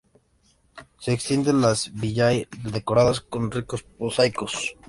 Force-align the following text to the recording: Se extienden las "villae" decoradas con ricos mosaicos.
Se 0.97 1.13
extienden 1.13 1.61
las 1.61 1.93
"villae" 1.93 2.47
decoradas 2.63 3.19
con 3.21 3.51
ricos 3.51 3.85
mosaicos. 3.99 4.75